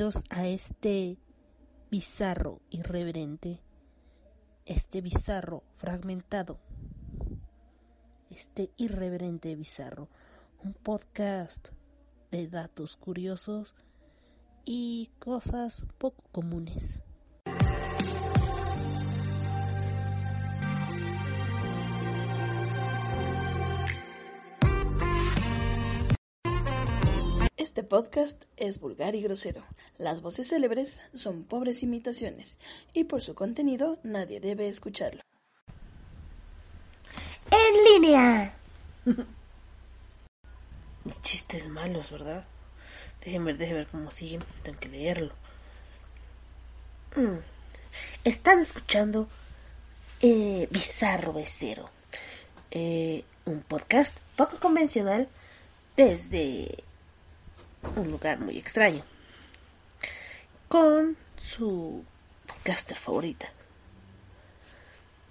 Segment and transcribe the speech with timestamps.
[0.00, 1.18] Bienvenidos a este
[1.90, 3.60] bizarro irreverente,
[4.64, 6.58] este bizarro fragmentado,
[8.30, 10.08] este irreverente bizarro,
[10.64, 11.68] un podcast
[12.30, 13.74] de datos curiosos
[14.64, 17.02] y cosas poco comunes.
[27.60, 29.62] Este podcast es vulgar y grosero.
[29.98, 32.56] Las voces célebres son pobres imitaciones
[32.94, 35.20] y por su contenido nadie debe escucharlo.
[37.50, 38.56] ¡En línea!
[41.04, 42.46] Mis chistes malos, ¿verdad?
[43.22, 44.42] Déjenme ver, déjenme ver cómo siguen.
[44.62, 45.34] Tengo que leerlo.
[47.14, 47.40] Mm.
[48.24, 49.28] Están escuchando
[50.22, 51.90] eh, Bizarro Becero.
[52.70, 55.28] Eh, un podcast poco convencional
[55.94, 56.84] desde
[58.00, 59.04] un lugar muy extraño.
[60.68, 62.04] Con su
[62.46, 63.52] podcaster favorita.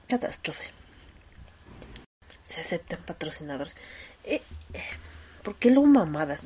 [0.08, 0.66] Catástrofe.
[2.44, 3.76] Se aceptan patrocinadores.
[4.24, 4.42] Eh,
[4.74, 4.84] eh,
[5.44, 6.44] ¿Por qué lo mamadas?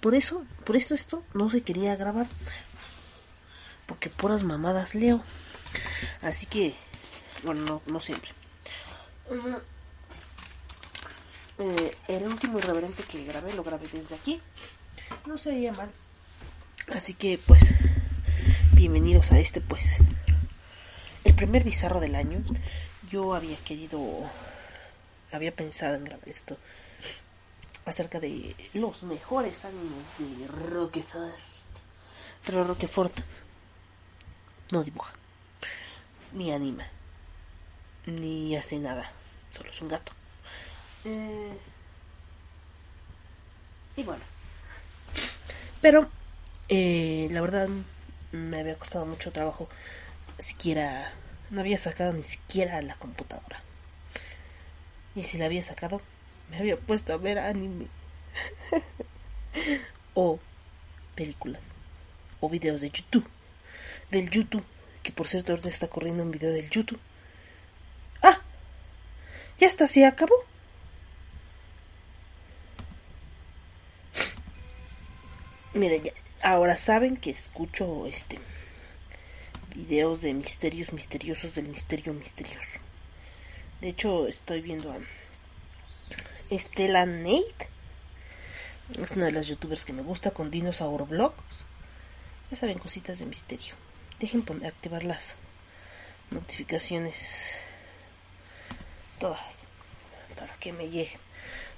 [0.00, 2.26] Por eso, por eso esto no se quería grabar.
[3.86, 5.22] Porque puras mamadas leo.
[6.22, 6.74] Así que,
[7.42, 8.30] bueno, no, no siempre.
[9.30, 9.56] Mm,
[11.58, 14.40] eh, el último irreverente que grabé lo grabé desde aquí
[15.26, 15.90] no se veía mal.
[16.94, 17.70] Así que pues,
[18.72, 19.98] bienvenidos a este pues.
[21.24, 22.42] El primer bizarro del año.
[23.10, 24.00] Yo había querido,
[25.32, 26.56] había pensado en grabar esto
[27.84, 31.34] acerca de los mejores animes de Roquefort.
[32.44, 33.20] Pero Roquefort
[34.72, 35.12] no dibuja,
[36.32, 36.84] ni anima,
[38.06, 39.10] ni hace nada.
[39.56, 40.12] Solo es un gato.
[41.04, 41.58] Eh,
[43.96, 44.35] y bueno.
[45.86, 46.10] Pero,
[46.68, 47.68] eh, la verdad,
[48.32, 49.68] me había costado mucho trabajo.
[50.36, 51.12] Siquiera,
[51.50, 53.62] no había sacado ni siquiera la computadora.
[55.14, 56.00] Y si la había sacado,
[56.50, 57.86] me había puesto a ver anime.
[60.14, 60.40] o
[61.14, 61.76] películas.
[62.40, 63.28] O videos de YouTube.
[64.10, 64.64] Del YouTube.
[65.04, 66.98] Que por cierto, ahorita está corriendo un video del YouTube.
[68.24, 68.40] ¡Ah!
[69.60, 70.34] Ya está, se acabó.
[75.76, 78.38] Miren, ya, ahora saben que escucho este
[79.74, 82.78] videos de misterios misteriosos del misterio misterioso.
[83.82, 84.96] De hecho, estoy viendo a
[86.48, 87.68] Estela Nate.
[88.98, 91.66] Es una de las youtubers que me gusta con Dinosaur Vlogs.
[92.50, 93.74] Ya saben, cositas de misterio.
[94.18, 95.36] Dejen poner, activar las
[96.30, 97.58] notificaciones.
[99.18, 99.66] Todas.
[100.38, 101.20] Para que me lleguen.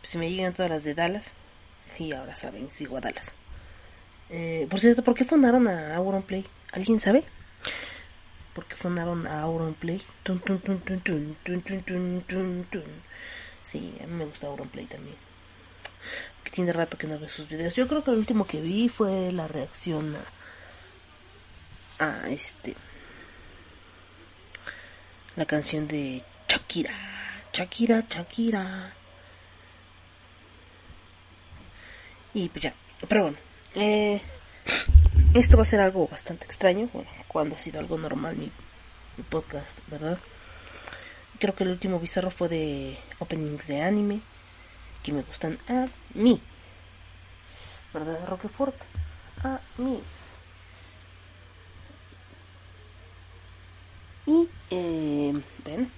[0.03, 1.35] si me llegan todas las de Dallas.
[1.83, 3.35] Sí, ahora saben, sigo a Dallas.
[4.31, 6.47] Eh, por cierto, ¿por qué fundaron a Auron Play?
[6.73, 7.25] ¿Alguien sabe?
[8.55, 10.03] ¿Por qué fundaron a Auron Play?
[10.23, 10.43] Tun,
[13.63, 15.17] sí, a mí me gusta Auron Play también.
[16.45, 17.75] Que tiene rato que no veo sus videos.
[17.75, 20.15] Yo creo que el último que vi fue la reacción
[21.99, 22.75] a, a este.
[25.37, 26.95] La canción de Shakira.
[27.53, 28.95] Shakira, Shakira.
[32.35, 32.75] Y pues ya.
[33.09, 33.48] Pero bueno.
[33.75, 34.21] Eh,
[35.35, 38.51] esto va a ser algo bastante extraño, bueno, cuando ha sido algo normal mi,
[39.17, 40.19] mi, podcast, ¿verdad?
[41.39, 44.23] Creo que el último bizarro fue de openings de anime,
[45.03, 46.41] que me gustan a mí,
[47.93, 48.27] ¿verdad?
[48.27, 48.75] Roquefort,
[49.45, 50.01] a mí.
[54.27, 55.93] Y, eh, ven,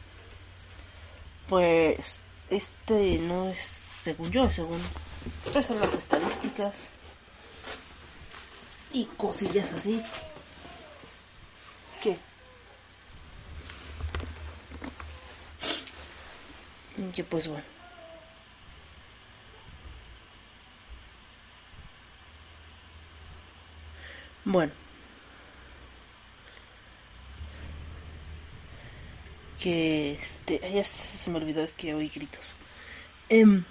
[1.48, 4.80] pues, este no es según yo, según,
[5.46, 6.92] estas son las estadísticas
[8.92, 10.02] y cosillas así.
[12.02, 12.18] ¿Qué?
[17.14, 17.64] Que pues bueno.
[24.44, 24.72] Bueno.
[29.60, 32.54] que este, ya se me olvidó, es que oí gritos.
[33.28, 33.64] Em,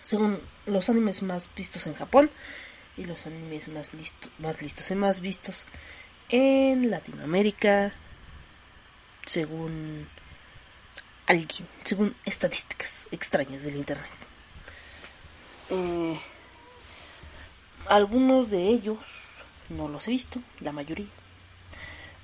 [0.00, 2.30] según los animes más vistos en Japón
[2.98, 5.66] y los animes más, listos más listos y más vistos
[6.28, 7.94] en Latinoamérica,
[9.24, 10.08] según
[11.26, 14.10] alguien, según estadísticas extrañas del internet.
[15.70, 16.18] Eh,
[17.86, 21.06] algunos de ellos no los he visto, la mayoría.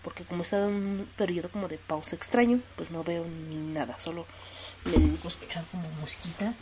[0.03, 3.57] Porque como he estado en un periodo como de pausa extraño, pues no veo ni
[3.57, 4.27] nada, solo
[4.85, 6.53] me dedico a escuchar como musiquita.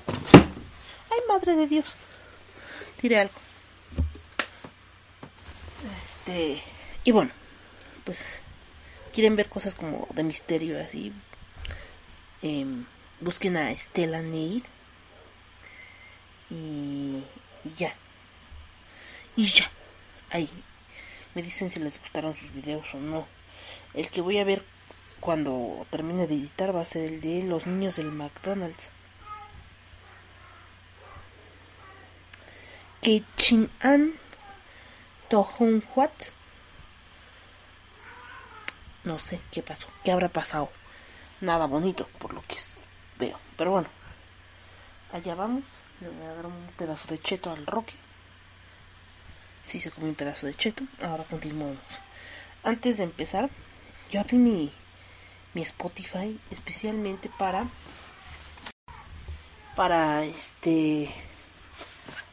[1.11, 1.97] ¡Ay, madre de Dios!
[3.01, 3.52] Tiré algo.
[6.03, 6.61] Este.
[7.05, 7.33] Y bueno,
[8.05, 8.41] pues.
[9.13, 11.13] Quieren ver cosas como de misterio así.
[12.41, 12.87] Em,
[13.21, 14.63] busquen a Stella Need.
[16.49, 17.23] Y,
[17.77, 17.95] ya.
[19.37, 19.71] Y ya.
[20.31, 20.49] Ahí.
[21.35, 23.27] Me dicen si les gustaron sus videos o no.
[23.95, 24.65] El que voy a ver
[25.21, 28.93] cuando termine de editar va a ser el de los niños del McDonald's.
[33.01, 34.15] Que Chin An
[35.33, 36.11] Tohun What
[39.05, 40.71] no sé qué pasó, qué habrá pasado.
[41.41, 42.57] Nada bonito, por lo que
[43.19, 43.39] veo.
[43.57, 43.89] Pero bueno,
[45.11, 45.65] allá vamos.
[46.01, 47.95] Le voy a dar un pedazo de cheto al Roque.
[49.63, 50.85] Sí se comió un pedazo de cheto.
[51.01, 51.79] Ahora continuamos.
[52.63, 53.49] Antes de empezar,
[54.11, 54.71] yo abrí mi,
[55.55, 57.69] mi Spotify especialmente para
[59.77, 61.11] para este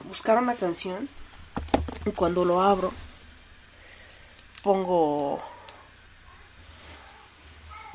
[0.04, 1.08] buscar una canción
[2.12, 2.92] cuando lo abro
[4.64, 5.42] pongo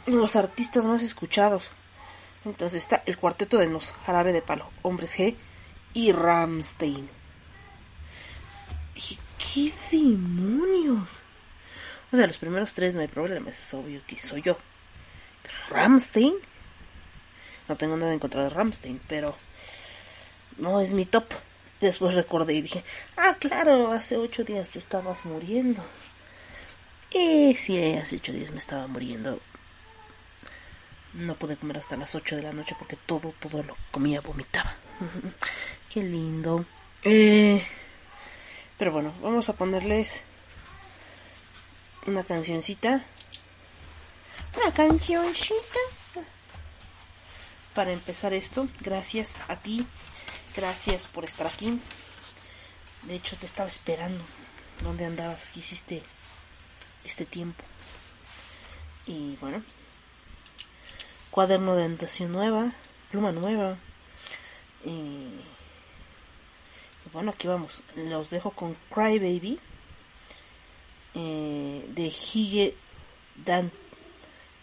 [0.06, 1.64] los artistas más escuchados.
[2.44, 5.36] Entonces está el cuarteto de los Jarabe de Palo, Hombres G
[5.94, 7.08] y Ramstein.
[8.94, 11.22] Dije, ¿qué demonios?
[12.12, 14.58] O sea, los primeros tres no hay problema, es obvio que soy yo.
[15.68, 16.34] Ramstein,
[17.68, 19.34] no tengo nada en contra de Ramstein, pero
[20.58, 21.24] no es mi top.
[21.80, 22.84] Después recordé y dije,
[23.16, 25.84] ah, claro, hace ocho días te estabas muriendo.
[27.10, 29.40] Y sí, hace ocho días me estaba muriendo
[31.14, 34.76] no pude comer hasta las 8 de la noche porque todo, todo lo comía, vomitaba.
[35.88, 36.66] Qué lindo.
[37.02, 37.64] Eh,
[38.76, 40.22] pero bueno, vamos a ponerles
[42.06, 43.04] una cancioncita.
[44.56, 45.78] Una cancioncita.
[47.74, 49.86] Para empezar esto, gracias a ti.
[50.56, 51.80] Gracias por estar aquí.
[53.02, 54.24] De hecho, te estaba esperando.
[54.84, 55.48] ¿Dónde andabas?
[55.48, 56.02] ¿Qué hiciste
[57.02, 57.64] este tiempo?
[59.06, 59.62] Y bueno,
[61.30, 62.72] cuaderno de anotación nueva,
[63.10, 63.78] pluma nueva.
[64.84, 65.30] Y,
[67.12, 67.82] bueno, aquí vamos.
[67.96, 69.58] Los dejo con Cry Baby
[71.14, 72.76] eh, de Hige
[73.44, 73.72] Dan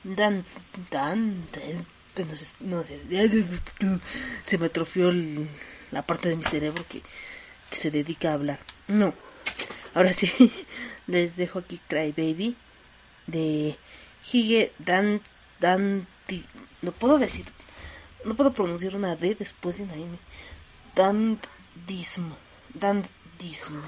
[0.03, 0.43] Dan
[0.89, 1.47] Dan,
[2.17, 3.01] no sé, no sé,
[4.43, 5.11] se me atrofió
[5.91, 7.01] la parte de mi cerebro que,
[7.69, 8.59] que se dedica a hablar.
[8.87, 9.13] No,
[9.93, 10.51] ahora sí,
[11.07, 12.55] les dejo aquí Cry Baby
[13.27, 13.77] de
[14.31, 15.21] Hige Dan
[15.59, 16.07] Dan
[16.81, 17.45] no puedo decir,
[18.23, 20.17] no puedo pronunciar una D después de una N.
[20.95, 22.37] Dandismo,
[22.73, 23.81] dandismo.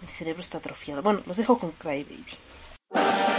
[0.00, 1.02] Mi cerebro está atrofiado.
[1.02, 3.35] Bueno, los dejo con Cry Baby.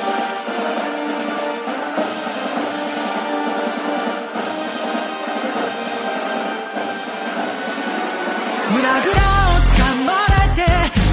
[8.88, 10.12] 殴らを掴ま
[10.48, 10.64] れて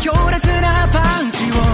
[0.00, 1.73] 強烈なパンチを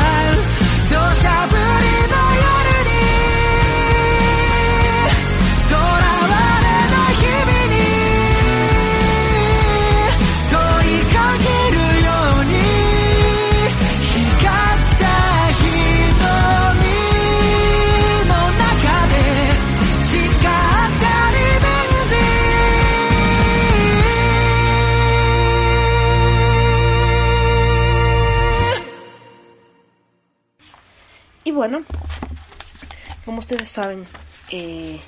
[33.65, 34.05] saben,
[34.51, 34.99] eh,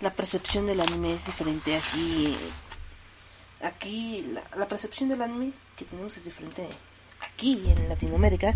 [0.00, 2.36] la percepción del anime es diferente aquí.
[3.62, 6.68] aquí la, la percepción del anime que tenemos es diferente
[7.20, 8.54] aquí en Latinoamérica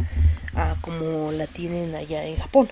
[0.54, 2.70] a como la tienen allá en Japón.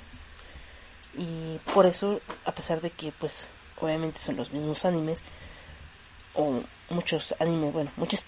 [1.17, 3.47] Y por eso, a pesar de que pues
[3.81, 5.25] obviamente son los mismos animes
[6.35, 8.27] o muchos animes, bueno, muchos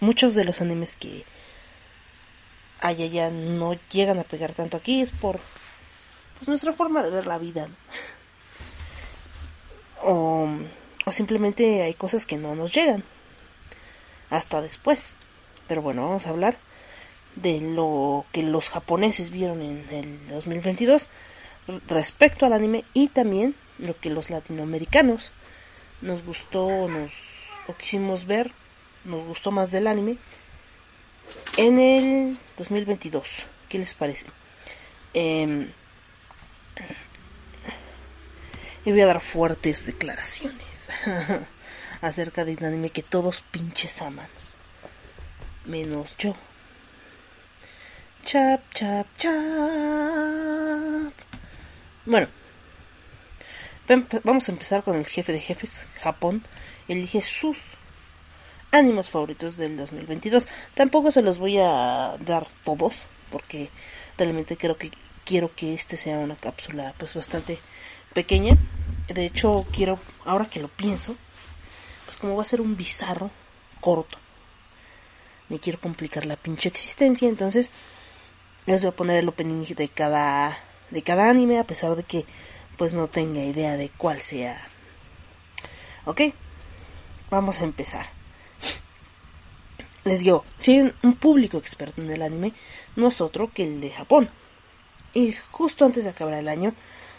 [0.00, 1.24] muchos de los animes que
[2.80, 5.40] allá ya no llegan a pegar tanto aquí es por
[6.38, 7.68] pues, nuestra forma de ver la vida.
[10.02, 10.48] O,
[11.04, 13.04] o simplemente hay cosas que no nos llegan
[14.30, 15.14] hasta después.
[15.66, 16.58] Pero bueno, vamos a hablar
[17.36, 21.08] de lo que los japoneses vieron en el 2022
[21.86, 25.32] respecto al anime y también lo que los latinoamericanos
[26.00, 27.12] nos gustó, nos
[27.66, 28.52] o quisimos ver,
[29.04, 30.16] nos gustó más del anime
[31.56, 33.46] en el 2022.
[33.68, 34.26] ¿Qué les parece?
[35.12, 35.70] Eh,
[38.88, 40.88] y voy a dar fuertes declaraciones
[42.00, 44.28] acerca de un anime que todos pinches aman.
[45.66, 46.34] Menos yo.
[48.24, 49.32] Chap, chap, chap.
[52.06, 52.28] Bueno.
[54.24, 56.42] Vamos a empezar con el jefe de jefes, Japón.
[56.88, 57.74] Elige sus
[58.70, 60.48] ánimos favoritos del 2022.
[60.72, 62.94] Tampoco se los voy a dar todos,
[63.30, 63.68] porque
[64.16, 64.90] realmente creo que
[65.26, 67.58] quiero que este sea una cápsula pues bastante
[68.14, 68.56] pequeña.
[69.08, 71.16] De hecho, quiero, ahora que lo pienso,
[72.04, 73.30] pues como va a ser un bizarro
[73.80, 74.18] corto.
[75.48, 77.70] Me quiero complicar la pinche existencia, entonces
[78.66, 80.58] les voy a poner el opening de cada
[80.90, 82.24] de cada anime a pesar de que
[82.76, 84.62] pues no tenga idea de cuál sea.
[86.04, 86.20] ¿Ok?
[87.30, 88.06] Vamos a empezar.
[90.04, 92.54] Les digo, si hay un público experto en el anime,
[92.96, 94.30] no es otro que el de Japón.
[95.12, 96.74] Y justo antes de acabar el año,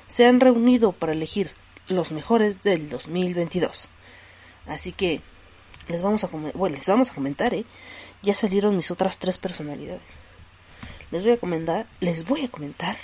[0.07, 1.53] se han reunido para elegir
[1.89, 3.89] los mejores del 2022.
[4.67, 5.21] Así que
[5.87, 7.65] les vamos a bueno, les vamos a comentar, ¿eh?
[8.21, 10.17] Ya salieron mis otras tres personalidades.
[11.11, 12.95] Les voy a comentar, les voy a comentar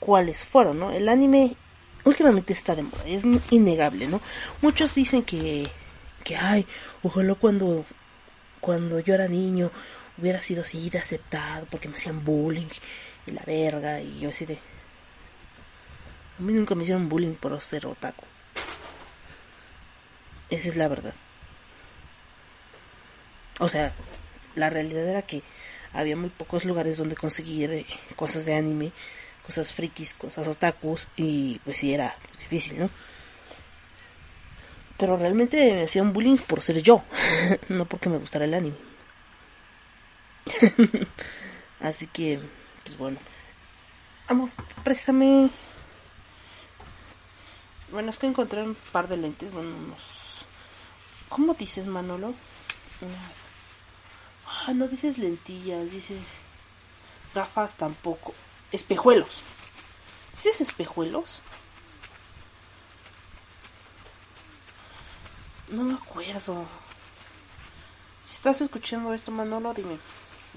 [0.00, 0.90] cuáles fueron, ¿no?
[0.90, 1.56] El anime
[2.04, 4.20] últimamente está de moda, es innegable, ¿no?
[4.62, 5.68] Muchos dicen que
[6.24, 6.66] que ay,
[7.02, 7.84] ojalá cuando
[8.60, 9.70] cuando yo era niño
[10.16, 12.68] hubiera sido así de aceptado porque me hacían bullying
[13.26, 14.58] y la verga y yo así de
[16.38, 18.24] a mí nunca me hicieron bullying por ser otaku.
[20.50, 21.14] Esa es la verdad.
[23.60, 23.94] O sea,
[24.54, 25.42] la realidad era que
[25.92, 27.86] había muy pocos lugares donde conseguir eh,
[28.16, 28.92] cosas de anime
[29.44, 32.90] cosas frikis, cosas otakus, y pues sí era difícil, ¿no?
[34.96, 37.04] Pero realmente me hacía un bullying por ser yo,
[37.68, 38.76] no porque me gustara el anime.
[41.80, 42.40] Así que,
[42.84, 43.18] pues bueno.
[44.28, 44.50] Amor,
[44.82, 45.50] préstame.
[47.94, 50.46] Bueno, es que encontré un par de lentes, bueno, unos...
[51.28, 52.34] ¿Cómo dices, Manolo?
[53.00, 53.48] Unas...
[54.48, 56.38] Ah, no dices lentillas, dices...
[57.36, 58.34] Gafas tampoco.
[58.72, 59.42] Espejuelos.
[60.32, 61.38] ¿Dices espejuelos?
[65.68, 66.66] No me acuerdo.
[68.24, 70.00] Si estás escuchando esto, Manolo, dime.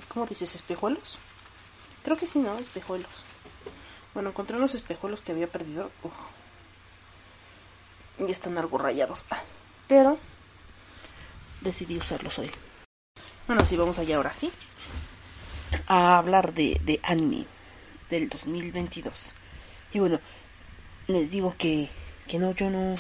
[0.08, 0.56] ¿Cómo dices?
[0.56, 1.20] ¿Espejuelos?
[2.04, 2.58] Creo que sí, ¿no?
[2.58, 3.12] Espejuelos.
[4.16, 5.92] Bueno, encontré unos espejuelos que había perdido.
[6.02, 6.14] Uf.
[8.20, 9.26] Y están algo rayados.
[9.30, 9.42] Ah,
[9.88, 10.20] pero
[11.62, 12.52] decidí usarlos hoy.
[13.46, 14.52] Bueno, sí, vamos allá ahora sí.
[15.88, 17.46] A hablar de, de anime
[18.10, 19.34] del 2022.
[19.94, 20.20] Y bueno,
[21.08, 21.90] les digo que,
[22.28, 22.96] que no, yo no.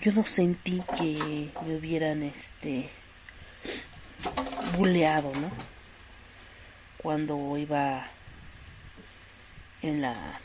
[0.00, 2.90] Yo no sentí que me hubieran este
[4.76, 5.50] buleado, ¿no?
[6.96, 8.08] Cuando iba
[9.82, 10.40] en la...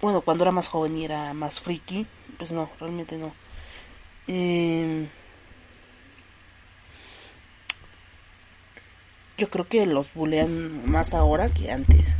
[0.00, 2.06] Bueno, cuando era más joven y era más friki,
[2.38, 3.34] pues no, realmente no.
[4.26, 5.08] Eh...
[9.36, 12.18] Yo creo que los bulean más ahora que antes.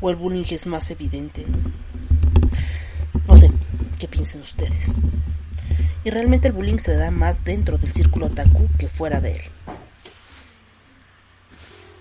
[0.00, 1.46] O el bullying es más evidente,
[3.28, 3.36] ¿no?
[3.36, 3.48] Sé,
[4.00, 4.96] ¿qué piensan ustedes?
[6.02, 9.42] Y realmente el bullying se da más dentro del círculo otaku que fuera de él.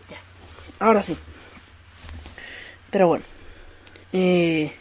[0.10, 0.18] Ya.
[0.80, 1.16] Ahora sí.
[2.90, 3.24] Pero bueno.
[4.12, 4.76] Eh,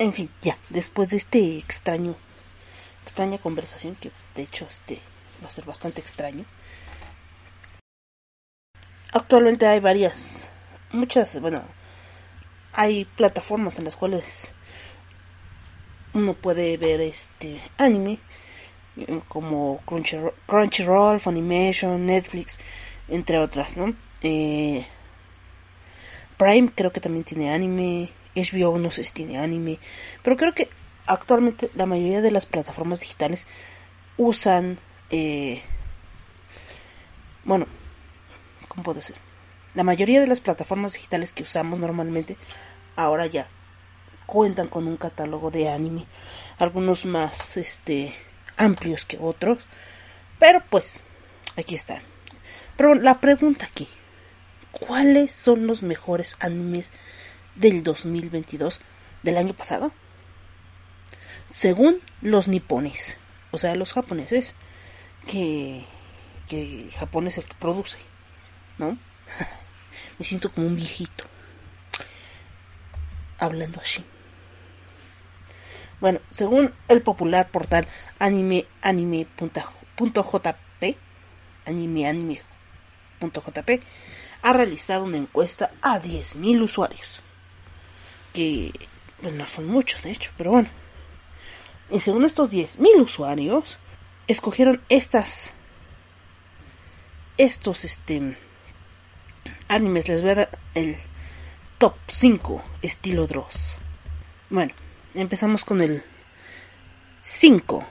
[0.00, 0.56] en fin, ya.
[0.70, 2.16] Después de este extraño,
[3.02, 4.98] extraña conversación que de hecho este
[5.44, 6.46] va a ser bastante extraño.
[9.12, 10.50] Actualmente hay varias,
[10.92, 11.62] muchas, bueno,
[12.72, 14.54] hay plataformas en las cuales
[16.14, 18.20] uno puede ver este anime
[19.28, 22.58] como Crunchyroll, Crunchyroll Funimation, Netflix,
[23.08, 23.94] entre otras, ¿no?
[24.22, 24.86] Eh,
[26.38, 29.78] Prime creo que también tiene anime, HBO no sé tiene anime,
[30.22, 30.68] pero creo que
[31.06, 33.46] actualmente la mayoría de las plataformas digitales
[34.16, 34.78] usan,
[35.10, 35.62] eh,
[37.44, 37.66] bueno,
[38.68, 39.16] ¿cómo puedo decir?
[39.74, 42.36] La mayoría de las plataformas digitales que usamos normalmente
[42.96, 43.48] ahora ya
[44.26, 46.06] cuentan con un catálogo de anime,
[46.58, 48.14] algunos más este
[48.56, 49.58] amplios que otros,
[50.38, 51.02] pero pues
[51.56, 52.02] aquí están.
[52.76, 53.88] Pero la pregunta aquí,
[54.70, 56.92] ¿cuáles son los mejores animes
[57.60, 58.80] del 2022
[59.22, 59.92] del año pasado?
[61.46, 63.18] Según los nipones,
[63.50, 64.54] o sea, los japoneses,
[65.26, 65.84] que,
[66.48, 67.98] que Japón es el que produce,
[68.78, 68.98] ¿no?
[70.18, 71.24] Me siento como un viejito
[73.38, 74.04] hablando así.
[76.00, 77.86] Bueno, según el popular portal
[78.18, 80.00] anime anime.jp,
[81.66, 82.06] anime
[84.42, 87.22] ha realizado una encuesta a 10.000 usuarios.
[88.32, 88.72] Que
[89.22, 90.70] bueno, no son muchos, de hecho, pero bueno.
[91.90, 93.78] Y según estos 10.000 usuarios,
[94.28, 95.54] escogieron estas
[97.36, 98.36] estos este
[99.68, 100.96] animes les voy a dar el
[101.78, 103.76] top 5 estilo Dross.
[104.50, 104.74] Bueno,
[105.14, 106.02] empezamos con el
[107.22, 107.86] 5.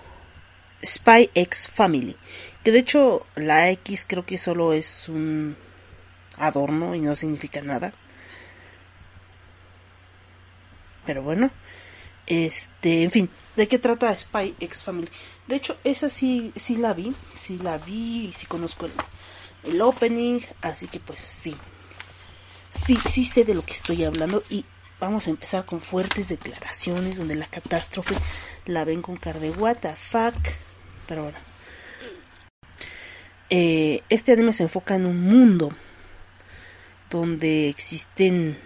[0.84, 2.16] Spy X Family.
[2.64, 5.58] Que de hecho la X creo que solo es un
[6.38, 7.94] adorno y no significa nada.
[11.10, 11.50] Pero bueno.
[12.28, 15.10] Este, en fin, ¿de qué trata Spy X Family?
[15.48, 18.88] De hecho, esa sí, sí la vi, sí la vi y sí conozco
[19.64, 21.56] el, opening, así que pues sí.
[22.70, 24.66] Sí, sí sé de lo que estoy hablando y
[25.00, 28.14] vamos a empezar con fuertes declaraciones donde la catástrofe
[28.68, 30.36] la ven con cara de what the fuck.
[31.08, 31.40] Pero bueno.
[33.50, 35.74] Eh, este anime se enfoca en un mundo
[37.10, 38.60] donde existen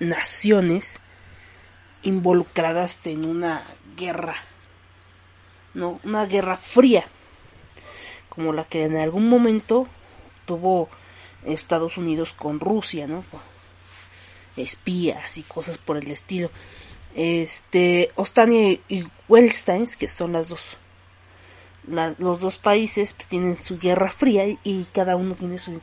[0.00, 0.98] naciones
[2.04, 3.64] involucradas en una
[3.96, 4.36] guerra.
[5.74, 7.04] No, una guerra fría.
[8.28, 9.88] Como la que en algún momento
[10.46, 10.88] tuvo
[11.44, 13.24] Estados Unidos con Rusia, ¿no?
[14.56, 16.50] espías y cosas por el estilo.
[17.14, 20.76] Este, Ostania y Wellstein, que son las dos,
[21.86, 25.80] los dos países, pues, tienen su guerra fría y, cada uno tiene su,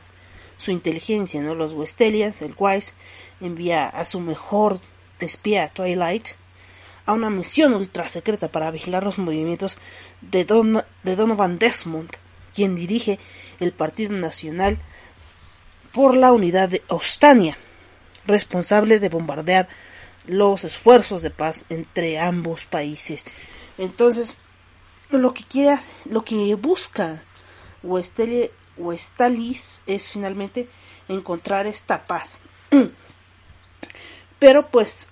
[0.56, 1.54] su inteligencia, ¿no?
[1.54, 2.92] Los Westelians, el Wise,
[3.40, 4.80] envía a su mejor
[5.26, 6.28] espía, Twilight,
[7.06, 9.78] a una misión ultra secreta para vigilar los movimientos
[10.20, 10.44] de,
[11.02, 12.10] de Donovan Desmond,
[12.54, 13.18] quien dirige
[13.60, 14.78] el Partido Nacional
[15.92, 17.56] por la unidad de Ostania,
[18.26, 19.68] responsable de bombardear
[20.26, 23.24] los esfuerzos de paz entre ambos países.
[23.78, 24.34] Entonces,
[25.10, 27.22] lo que quiera, lo que busca
[27.82, 30.68] Westalis es finalmente
[31.08, 32.40] encontrar esta paz.
[34.38, 35.08] Pero pues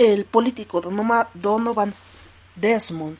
[0.00, 1.94] el político Donovan
[2.56, 3.18] Desmond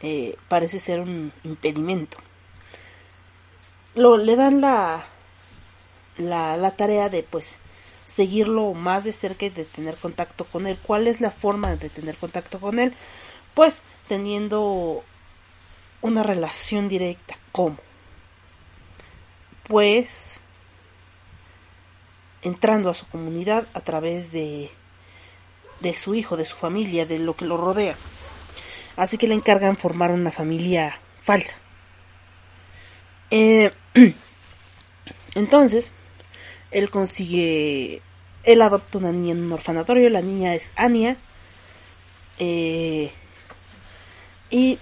[0.00, 2.16] eh, parece ser un impedimento.
[3.94, 5.04] Lo, le dan la,
[6.16, 7.58] la, la tarea de pues
[8.06, 10.78] seguirlo más de cerca y de tener contacto con él.
[10.82, 12.94] ¿Cuál es la forma de tener contacto con él?
[13.52, 15.04] Pues teniendo
[16.00, 17.38] una relación directa.
[17.52, 17.76] ¿Cómo?
[19.68, 20.40] Pues
[22.40, 24.70] entrando a su comunidad a través de,
[25.80, 27.96] de su hijo, de su familia, de lo que lo rodea.
[28.96, 31.56] Así que le encargan formar una familia falsa.
[33.30, 33.72] Eh,
[35.34, 35.92] entonces,
[36.70, 38.00] él consigue,
[38.44, 41.16] él adopta una niña en un orfanatorio, la niña es Anya,
[42.38, 43.10] eh,
[44.50, 44.78] y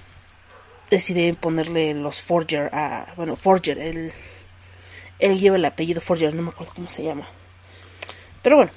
[0.91, 4.13] decide ponerle los Forger a, bueno, Forger, él,
[5.19, 7.27] él lleva el apellido Forger, no me acuerdo cómo se llama.
[8.43, 8.73] Pero bueno,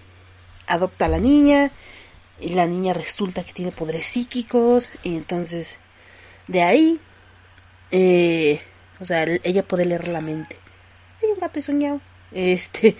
[0.68, 1.72] adopta a la niña
[2.42, 5.78] la niña resulta que tiene poderes psíquicos y entonces
[6.48, 7.00] de ahí,
[7.92, 8.62] eh,
[9.00, 10.58] o sea, ella puede leer la mente.
[11.22, 12.00] Hay un gato y soñado.
[12.32, 12.96] Este,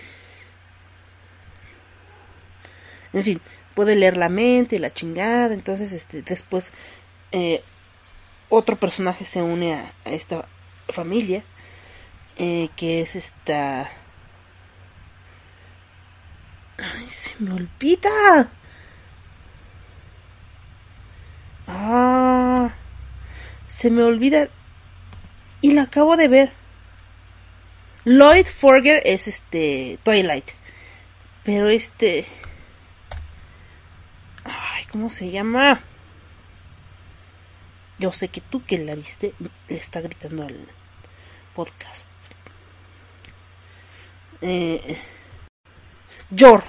[3.12, 3.40] en fin,
[3.74, 5.54] puede leer la mente, la chingada.
[5.54, 6.72] Entonces, este, después
[7.32, 7.62] eh,
[8.48, 10.46] otro personaje se une a, esta
[10.88, 11.44] familia,
[12.36, 13.90] eh, que es esta
[16.78, 18.50] Ay, se me olvida.
[21.68, 22.74] Ah,
[23.66, 24.48] se me olvida.
[25.60, 26.52] Y la acabo de ver.
[28.04, 30.50] Lloyd Forger es este Twilight.
[31.44, 32.26] Pero este...
[34.44, 35.82] Ay, ¿cómo se llama?
[37.98, 40.56] Yo sé que tú que la viste le está gritando al
[41.54, 42.08] podcast.
[44.40, 44.96] Eh,
[46.30, 46.62] Yor,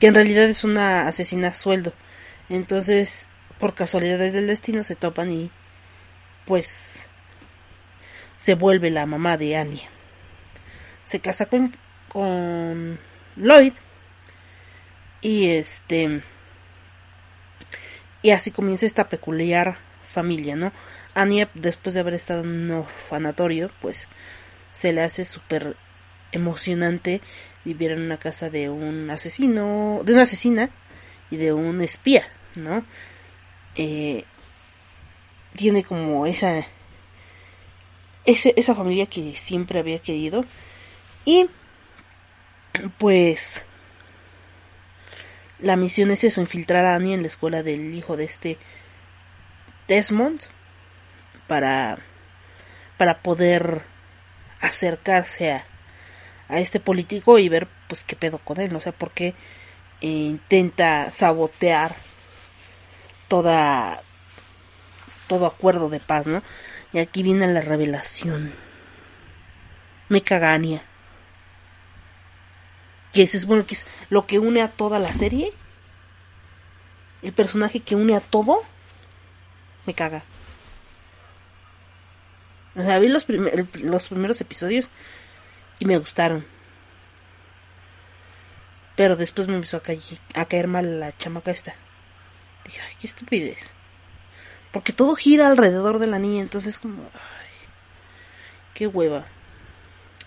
[0.00, 1.92] que en realidad es una asesina a sueldo.
[2.48, 3.28] Entonces,
[3.62, 5.52] por casualidades del destino, se topan y
[6.46, 7.06] pues
[8.36, 9.88] se vuelve la mamá de Anya.
[11.04, 11.70] Se casa con,
[12.08, 12.98] con
[13.36, 13.74] Lloyd
[15.20, 16.24] y este
[18.20, 20.72] y así comienza esta peculiar familia, ¿no?
[21.14, 24.08] Anya, después de haber estado en un orfanatorio, pues
[24.72, 25.76] se le hace súper
[26.32, 27.20] emocionante
[27.64, 30.70] vivir en una casa de un asesino, de una asesina
[31.30, 32.24] y de un espía,
[32.56, 32.84] ¿no?
[33.76, 34.24] Eh,
[35.54, 36.66] tiene como esa,
[38.24, 40.44] esa familia que siempre había querido.
[41.24, 41.48] Y
[42.98, 43.64] pues
[45.60, 48.58] la misión es eso, infiltrar a Annie en la escuela del hijo de este
[49.88, 50.40] Desmond
[51.46, 51.98] para
[52.96, 53.82] para poder
[54.60, 55.66] acercarse a
[56.52, 59.34] a este político y ver pues qué pedo con él, no sé por qué
[60.00, 61.94] intenta sabotear
[63.32, 63.98] toda
[65.26, 66.42] todo acuerdo de paz, ¿no?
[66.92, 68.52] Y aquí viene la revelación.
[70.10, 70.84] Me cagania.
[73.14, 75.50] Que es, bueno, que es lo que une a toda la serie.
[77.22, 78.62] El personaje que une a todo.
[79.86, 80.24] Me caga.
[82.76, 84.90] O sea, vi los, primeros episodios
[85.78, 86.44] y me gustaron.
[88.94, 89.82] Pero después me empezó a,
[90.38, 91.74] a caer mal la chamaca esta.
[92.66, 93.74] Ay, qué estupidez.
[94.72, 97.68] Porque todo gira alrededor de la niña, entonces como, ay,
[98.74, 99.26] qué hueva.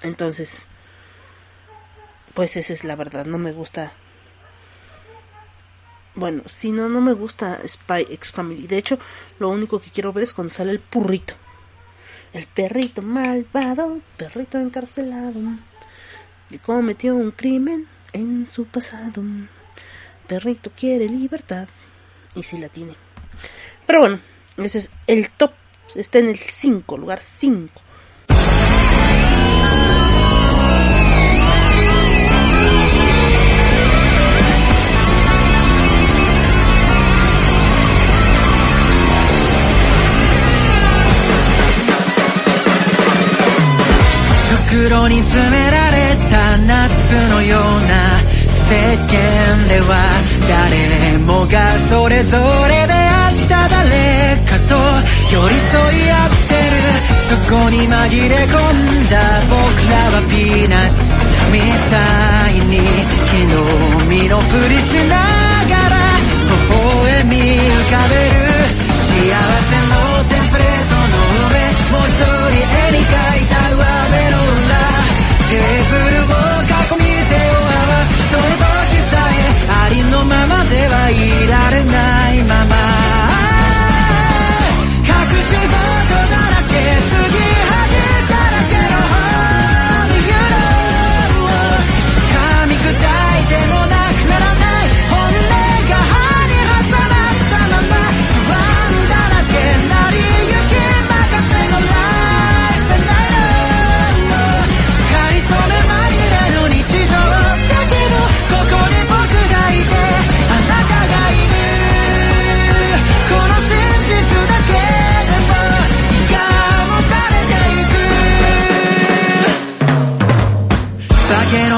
[0.04, 0.70] Entonces,
[2.34, 3.94] pues esa es la verdad, no me gusta.
[6.14, 8.68] Bueno, si no, no me gusta Spy X Family.
[8.68, 9.00] De hecho,
[9.40, 11.34] lo único que quiero ver es cuando sale el purrito.
[12.32, 15.40] El perrito malvado, perrito encarcelado,
[16.50, 19.24] que cometió un crimen en su pasado.
[20.28, 21.68] Perrito quiere libertad
[22.36, 22.96] y si la tiene.
[23.88, 24.22] Pero bueno,
[24.58, 25.52] ese es el top.
[25.96, 27.82] Está en el 5, lugar 5.
[45.36, 45.76] 袋
[48.68, 49.94] 間では
[50.50, 54.76] 誰もがそれぞれであった誰かと
[55.32, 56.82] 寄り添い合ってる
[57.30, 59.14] そこに紛れ込んだ
[59.50, 60.96] 僕らはピーナッツ
[61.52, 61.60] み
[61.92, 61.96] た
[62.50, 62.82] いに
[63.26, 63.54] 昨日
[64.24, 65.16] 身のふりしな
[65.70, 65.95] がら
[81.46, 82.15] y la arena.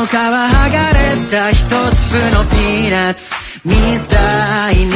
[0.07, 1.75] 皮剥がれた一粒
[2.31, 3.29] のピーナッツ
[3.65, 3.75] み
[4.07, 4.93] たいに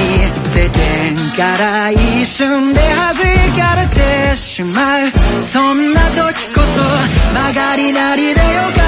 [0.53, 3.13] 世間から一瞬で弾
[3.57, 5.11] かれてしまう。
[5.51, 6.15] そんな時
[6.55, 6.61] こそ
[7.33, 8.80] 曲がりなりでよかった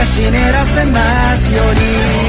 [0.00, 2.19] が湿らせますように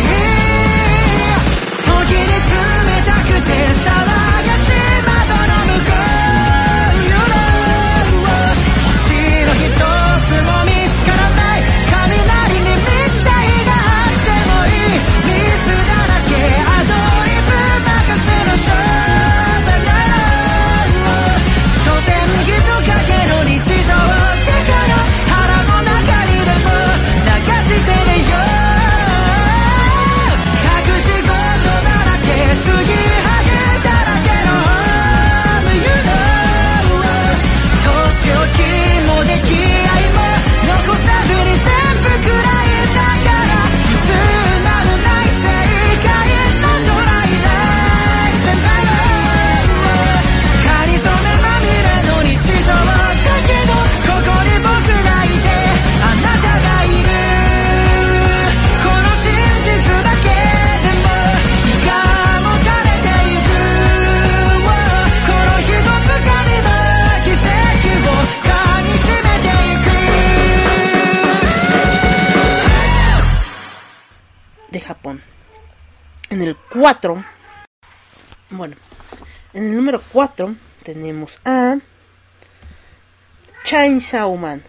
[74.72, 75.22] De Japón.
[76.30, 77.24] En el 4,
[78.50, 78.76] bueno,
[79.52, 81.76] en el número 4 tenemos a
[83.64, 84.62] Chainsaw Man.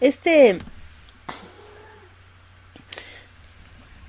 [0.00, 0.58] Este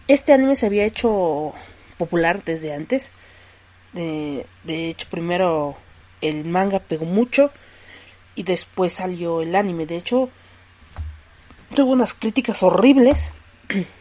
[0.07, 1.53] este anime se había hecho
[1.97, 3.11] popular desde antes.
[3.91, 5.77] De, de hecho, primero
[6.21, 7.51] el manga pegó mucho
[8.35, 9.85] y después salió el anime.
[9.85, 10.29] De hecho,
[11.75, 13.33] tuvo unas críticas horribles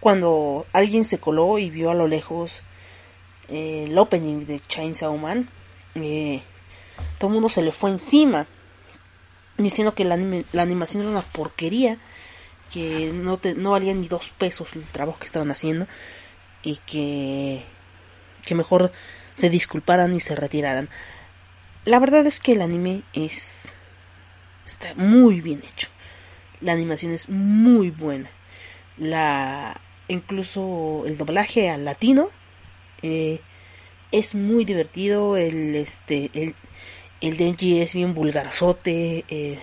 [0.00, 2.62] cuando alguien se coló y vio a lo lejos
[3.48, 5.48] eh, el opening de Chainsaw Man,
[5.94, 6.42] eh,
[7.18, 8.46] todo el mundo se le fue encima,
[9.58, 10.14] diciendo que la,
[10.62, 11.98] animación era una porquería,
[12.72, 15.86] que no, te- no valía ni dos pesos el trabajo que estaban haciendo
[16.62, 17.64] y que,
[18.46, 18.92] que mejor
[19.34, 20.88] se disculparan y se retiraran.
[21.84, 23.76] La verdad es que el anime es
[24.64, 25.88] está muy bien hecho.
[26.60, 28.30] La animación es muy buena
[28.96, 29.80] la
[30.10, 32.30] incluso el doblaje al latino
[33.02, 33.40] eh,
[34.12, 36.54] es muy divertido el este el,
[37.20, 39.58] el Denji es bien vulgarzote eh,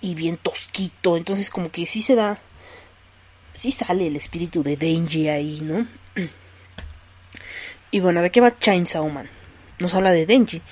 [0.00, 2.40] y bien tosquito entonces como que sí se da
[3.52, 5.86] sí sale el espíritu de Denji ahí no
[7.90, 9.30] y bueno de qué va Chainsaw Man
[9.78, 10.62] nos habla de Denji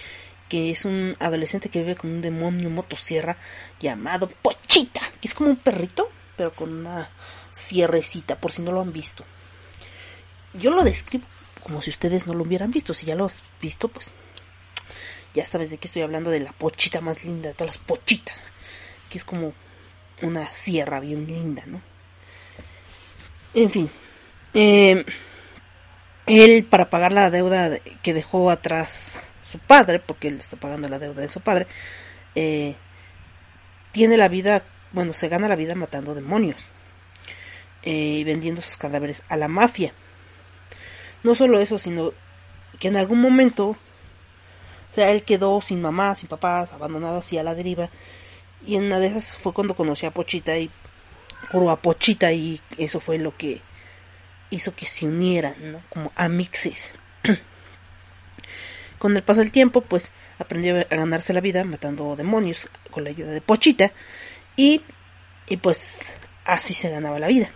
[0.49, 3.37] que es un adolescente que vive con un demonio motosierra
[3.81, 7.11] llamado Pochita, que es como un perrito, pero con una
[7.57, 9.25] cierrecita, por si no lo han visto.
[10.55, 11.25] Yo lo describo
[11.63, 12.95] como si ustedes no lo hubieran visto.
[12.95, 14.13] Si ya lo has visto, pues
[15.35, 18.45] ya sabes de qué estoy hablando, de la pochita más linda de todas las pochitas,
[19.11, 19.53] que es como
[20.23, 21.83] una sierra bien linda, ¿no?
[23.53, 23.91] En fin,
[24.55, 25.05] eh,
[26.27, 30.89] él para pagar la deuda de- que dejó atrás su padre, porque él está pagando
[30.89, 31.67] la deuda de su padre,
[32.35, 32.77] eh,
[33.93, 36.71] tiene la vida, bueno, se gana la vida matando demonios.
[37.87, 39.95] Eh, vendiendo sus cadáveres a la mafia.
[41.23, 42.13] No solo eso, sino
[42.81, 43.77] que en algún momento, o
[44.91, 47.89] sea, él quedó sin mamá, sin papá, abandonado así a la deriva.
[48.67, 50.69] Y en una de esas fue cuando conocí a Pochita y
[51.49, 53.63] curó a Pochita y eso fue lo que
[54.51, 55.81] hizo que se unieran, ¿no?
[55.89, 56.91] Como amixes.
[58.99, 63.11] Con el paso del tiempo, pues aprendió a ganarse la vida matando demonios con la
[63.11, 63.93] ayuda de Pochita
[64.57, 64.83] y,
[65.47, 67.53] y pues así se ganaba la vida.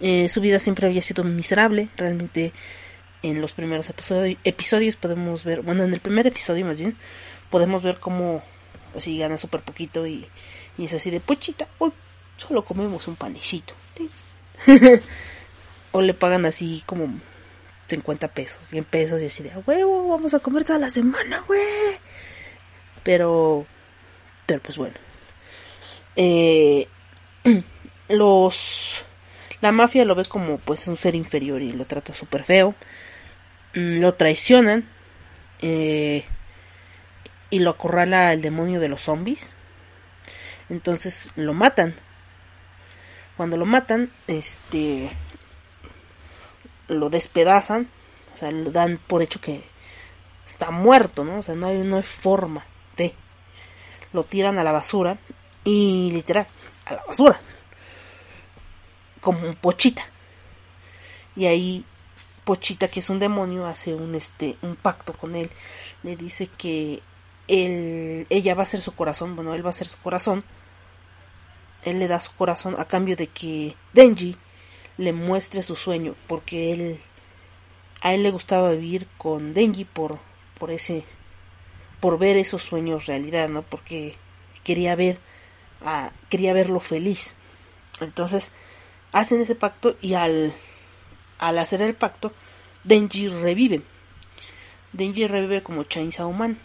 [0.00, 2.52] Eh, su vida siempre había sido miserable, realmente
[3.22, 3.92] en los primeros
[4.44, 6.96] episodios podemos ver, bueno, en el primer episodio más bien,
[7.50, 8.44] podemos ver cómo
[8.92, 10.26] pues sí gana súper poquito y,
[10.76, 11.92] y, es así de Pochita, hoy
[12.36, 13.74] solo comemos un panecito.
[15.92, 17.12] o le pagan así como
[17.88, 21.60] 50 pesos, 100 pesos y así de, huevo, vamos a comer toda la semana, güey.
[23.02, 23.66] Pero,
[24.46, 24.96] pero pues bueno.
[26.16, 26.88] Eh,
[28.08, 29.04] los,
[29.60, 32.74] la mafia lo ve como pues un ser inferior y lo trata súper feo.
[33.74, 34.88] Mm, lo traicionan.
[35.60, 36.24] Eh,
[37.50, 39.52] y lo acorrala el demonio de los zombies.
[40.68, 41.94] Entonces lo matan.
[43.36, 45.10] Cuando lo matan, este
[46.88, 47.88] lo despedazan,
[48.34, 49.62] o sea, lo dan por hecho que
[50.46, 51.38] está muerto, ¿no?
[51.38, 52.64] O sea, no hay, no hay forma
[52.96, 53.14] de.
[54.12, 55.18] Lo tiran a la basura
[55.64, 56.46] y literal,
[56.86, 57.40] a la basura.
[59.20, 60.02] Como un pochita.
[61.36, 61.84] Y ahí
[62.48, 65.50] Pochita, que es un demonio, hace un este un pacto con él.
[66.02, 67.02] Le dice que
[67.46, 70.42] él, ella va a ser su corazón, bueno, él va a ser su corazón.
[71.84, 74.38] Él le da su corazón a cambio de que Denji
[74.96, 77.00] le muestre su sueño, porque él
[78.00, 80.18] a él le gustaba vivir con Denji por
[80.58, 81.04] por ese
[82.00, 83.60] por ver esos sueños realidad, ¿no?
[83.60, 84.16] Porque
[84.64, 85.18] quería ver
[86.30, 87.34] quería verlo feliz.
[88.00, 88.52] Entonces,
[89.18, 90.54] hacen ese pacto y al
[91.38, 92.32] al hacer el pacto
[92.84, 93.82] Denji revive.
[94.92, 96.58] Denji revive como Chainsaw Man.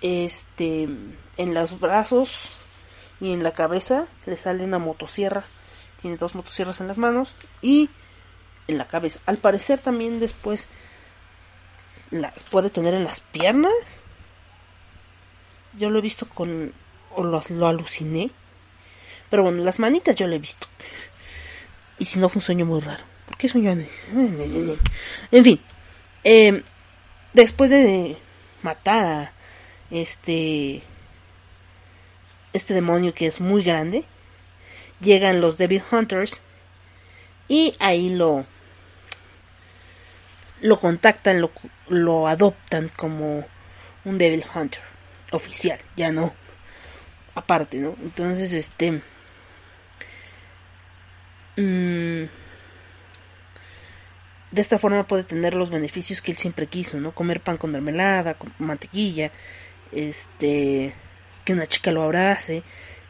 [0.00, 0.88] Este
[1.36, 2.50] en los brazos
[3.20, 5.44] y en la cabeza le sale una motosierra
[6.00, 7.90] tiene dos motosierras en las manos y
[8.68, 9.20] en la cabeza.
[9.26, 10.68] Al parecer también después
[12.10, 13.72] las puede tener en las piernas.
[15.74, 16.72] Yo lo he visto con...
[17.14, 18.30] o lo, aluciné.
[19.30, 20.66] Pero bueno, las manitas yo lo he visto.
[21.98, 23.04] Y si no fue un sueño muy raro.
[23.26, 23.72] ¿Por qué soñó?
[23.72, 25.60] En fin.
[26.24, 26.62] Em,
[27.32, 28.16] después de
[28.62, 29.32] matar a
[29.90, 30.82] este...
[32.54, 34.04] Este demonio que es muy grande
[35.00, 36.40] llegan los Devil Hunters
[37.46, 38.46] y ahí lo
[40.60, 41.52] lo contactan, lo,
[41.86, 43.46] lo adoptan como
[44.04, 44.82] un Devil Hunter
[45.30, 46.34] oficial, ya no
[47.38, 47.96] aparte, ¿no?
[48.02, 49.02] Entonces, este
[51.60, 52.28] mm,
[54.50, 57.12] de esta forma puede tener los beneficios que él siempre quiso, ¿no?
[57.12, 59.30] Comer pan con mermelada, con mantequilla,
[59.92, 60.94] este
[61.44, 62.62] que una chica lo abrace,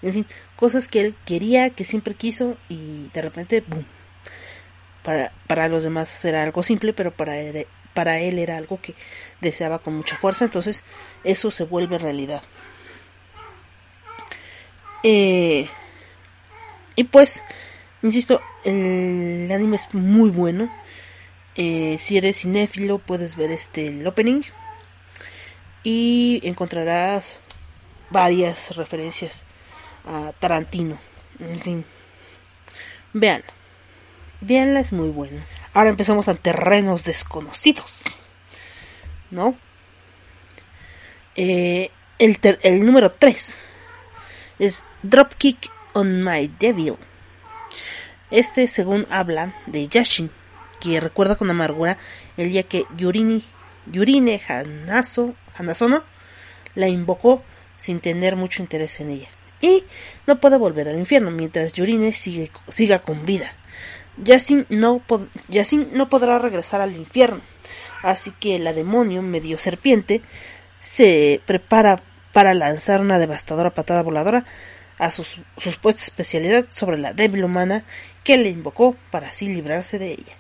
[0.02, 3.84] en fin, cosas que él quería, que siempre quiso y de repente, ¡boom!
[5.02, 8.94] Para, para los demás era algo simple, pero para él, para él era algo que
[9.40, 10.84] deseaba con mucha fuerza, entonces
[11.24, 12.42] eso se vuelve realidad.
[15.02, 15.68] Eh,
[16.94, 17.42] y pues,
[18.02, 20.72] insisto, el anime es muy bueno.
[21.54, 24.42] Eh, si eres cinéfilo, puedes ver este el opening
[25.82, 27.40] y encontrarás
[28.11, 29.46] varias referencias
[30.04, 30.98] a Tarantino.
[31.40, 31.84] En fin.
[33.12, 33.42] Vean.
[34.40, 35.44] Veanla, es muy buena.
[35.74, 38.30] Ahora empezamos a terrenos desconocidos.
[39.30, 39.56] ¿No?
[41.34, 43.68] Eh, el, el número 3
[44.58, 46.96] es Dropkick on My Devil.
[48.31, 50.31] Este, según habla de Yashin,
[50.81, 51.99] que recuerda con amargura
[52.37, 53.43] el día que Yurini,
[53.87, 56.05] Yurine Hanazo, Hanazono
[56.74, 57.43] la invocó
[57.76, 59.29] sin tener mucho interés en ella
[59.61, 59.85] y
[60.26, 63.53] no puede volver al infierno mientras Yurine siga con vida.
[64.18, 65.03] Yasin no,
[65.93, 67.41] no podrá regresar al infierno,
[68.03, 70.22] así que la demonio medio serpiente
[70.81, 72.03] se prepara
[72.33, 74.45] para lanzar una devastadora patada voladora
[74.99, 75.24] a su
[75.57, 77.85] supuesta especialidad sobre la débil humana
[78.29, 80.37] que le invocó para así librarse de ella.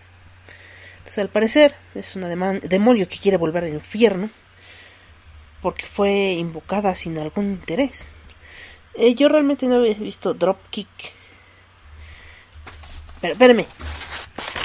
[0.98, 4.28] Entonces, al parecer, es una demonio que quiere volver al infierno
[5.62, 8.12] porque fue invocada sin algún interés.
[8.92, 10.86] Eh, yo realmente no había visto Dropkick.
[13.22, 13.64] Pero espérenme.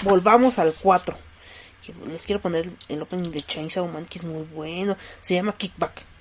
[0.01, 1.17] Volvamos al 4.
[2.07, 4.97] les quiero poner el opening de Chainsaw Man que es muy bueno.
[5.21, 6.12] Se llama Kickback.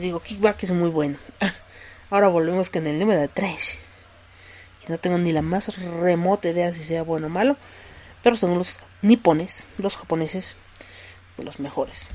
[0.00, 1.18] digo, Kickback es muy bueno.
[2.10, 3.78] Ahora volvemos con el número 3.
[4.80, 7.56] Que no tengo ni la más remota idea si sea bueno o malo.
[8.22, 10.56] Pero son los nipones, los japoneses,
[11.36, 12.08] de los mejores.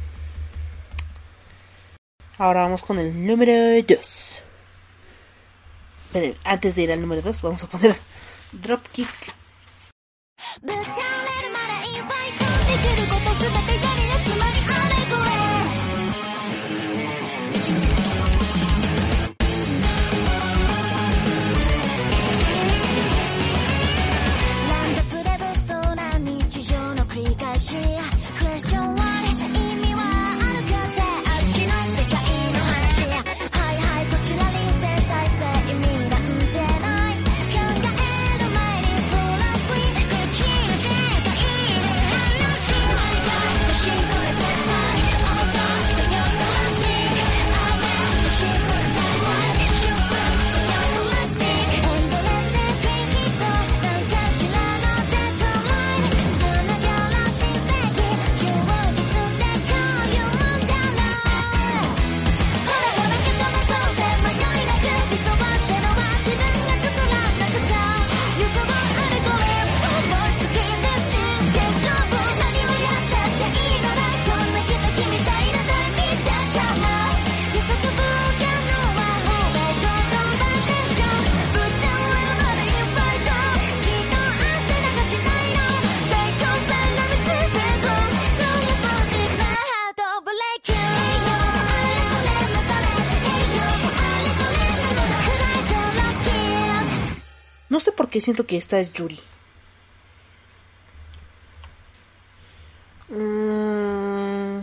[2.37, 3.53] Ahora vamos con el número
[3.87, 4.43] 2.
[6.43, 7.95] Antes de ir al número 2, vamos a poner
[8.51, 9.33] Dropkick.
[98.21, 99.19] siento que esta es Yuri.
[103.09, 104.61] Mm.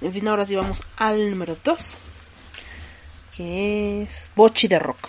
[0.00, 1.96] En fin, ahora sí vamos al número 2.
[3.36, 5.08] Que es Bochi de Rock.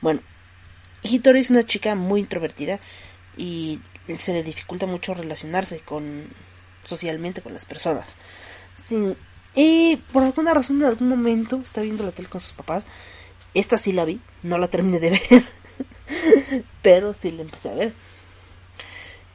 [0.00, 0.20] Bueno,
[1.02, 2.80] Hitori es una chica muy introvertida
[3.36, 3.80] y
[4.14, 6.28] se le dificulta mucho relacionarse con
[6.84, 8.18] socialmente con las personas.
[9.54, 12.86] Y por alguna razón en algún momento está viendo la tele con sus papás.
[13.54, 15.44] Esta sí la vi, no la terminé de ver.
[16.82, 17.92] pero sí lo empecé a ver.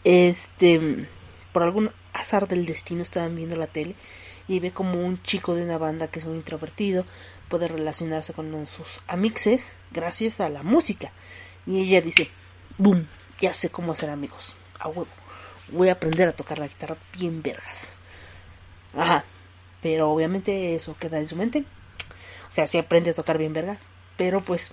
[0.03, 1.07] Este,
[1.51, 3.95] por algún azar del destino estaban viendo la tele
[4.47, 7.05] y ve como un chico de una banda que es muy introvertido
[7.47, 11.11] puede relacionarse con sus amixes gracias a la música.
[11.65, 12.29] Y ella dice,
[12.77, 13.07] boom,
[13.39, 15.07] ya sé cómo hacer amigos, a huevo.
[15.69, 17.95] Voy a aprender a tocar la guitarra bien vergas.
[18.95, 19.25] Ajá,
[19.81, 21.65] pero obviamente eso queda en su mente.
[22.47, 24.71] O sea, sí aprende a tocar bien vergas, pero pues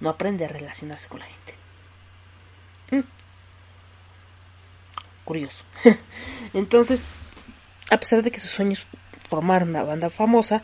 [0.00, 1.54] no aprende a relacionarse con la gente.
[2.90, 3.08] Mm.
[5.24, 5.64] Curioso.
[6.54, 7.06] Entonces,
[7.90, 8.86] a pesar de que su sueño es
[9.28, 10.62] formar una banda famosa,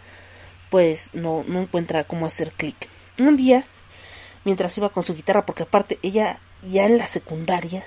[0.70, 2.88] pues no, no encuentra cómo hacer clic.
[3.18, 3.64] Un día,
[4.44, 7.84] mientras iba con su guitarra, porque aparte ella ya en la secundaria,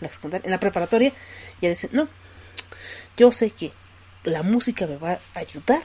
[0.00, 1.12] la secundaria en la preparatoria,
[1.60, 2.08] ya dice, no,
[3.16, 3.72] yo sé que
[4.24, 5.82] la música me va a ayudar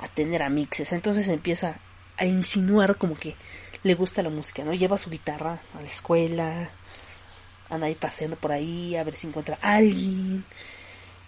[0.00, 0.92] a tener a mixes.
[0.92, 1.80] Entonces empieza
[2.16, 3.34] a insinuar como que
[3.82, 4.74] le gusta la música, ¿no?
[4.74, 6.70] Lleva su guitarra a la escuela,
[7.70, 10.44] anda ahí paseando por ahí a ver si encuentra a alguien.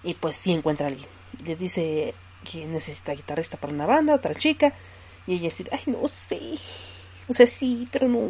[0.03, 1.09] Y pues sí encuentra a alguien.
[1.45, 4.75] Le dice que necesita guitarrista para una banda, otra chica.
[5.27, 6.41] Y ella dice, ay, no sé.
[7.29, 8.29] O sea, sí, pero no.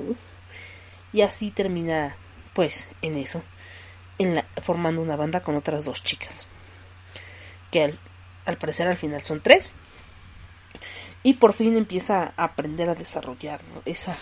[1.12, 2.16] Y así termina,
[2.54, 3.42] pues, en eso.
[4.18, 6.46] En la, formando una banda con otras dos chicas.
[7.70, 7.98] Que al,
[8.44, 9.74] al parecer al final son tres.
[11.22, 14.16] Y por fin empieza a aprender a desarrollar esa,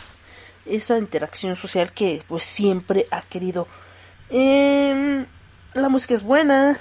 [0.66, 3.66] esa interacción social que pues siempre ha querido.
[4.28, 5.26] Eh,
[5.74, 6.78] la música es buena.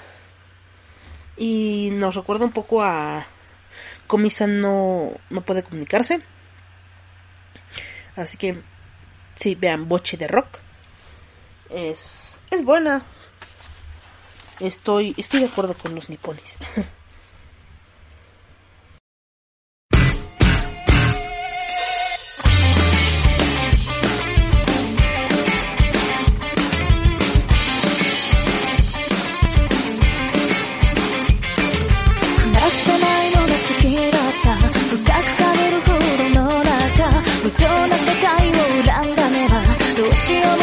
[1.36, 3.26] Y nos recuerda un poco a
[4.06, 6.20] Comisa no, no puede comunicarse.
[8.16, 8.60] Así que
[9.34, 10.58] sí, vean Boche de Rock.
[11.70, 13.06] Es, es buena.
[14.58, 16.58] Estoy, estoy de acuerdo con los nipones.
[40.30, 40.59] she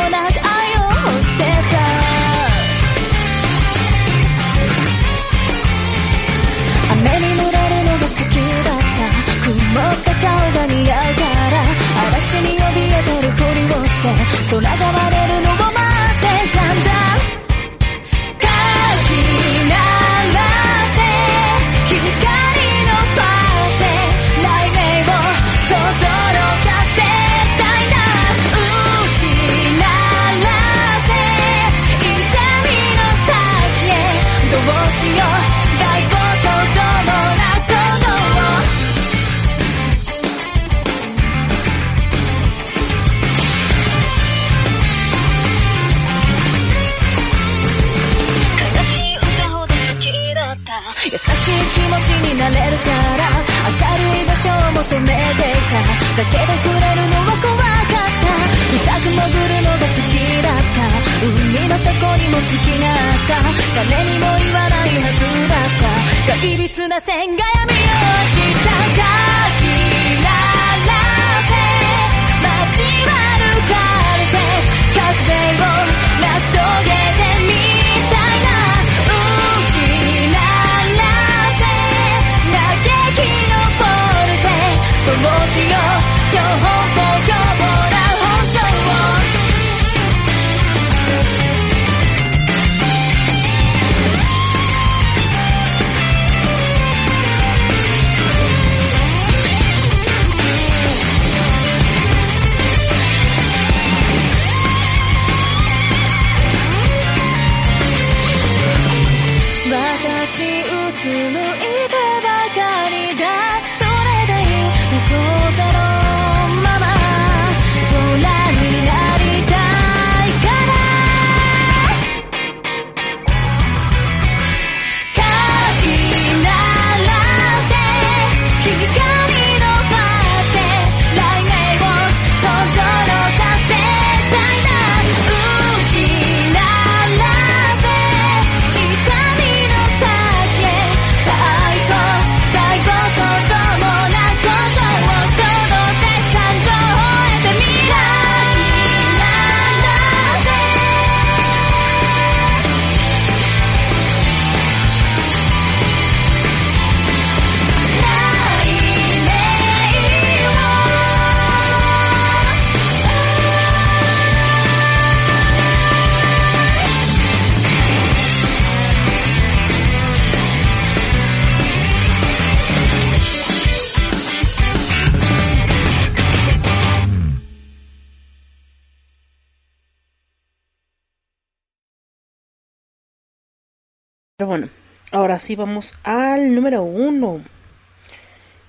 [185.38, 187.44] ahora sí vamos al número uno.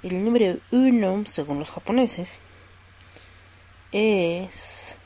[0.02, 2.38] El número uno, según los japoneses,
[3.90, 4.98] es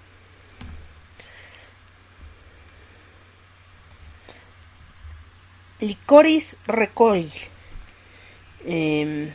[5.79, 7.31] Licoris Recoil.
[8.65, 9.33] Em,